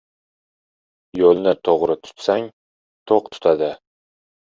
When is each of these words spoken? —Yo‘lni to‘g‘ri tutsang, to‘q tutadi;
—Yo‘lni 1.19 1.53
to‘g‘ri 1.69 1.95
tutsang, 2.07 2.47
to‘q 3.13 3.29
tutadi; 3.37 3.69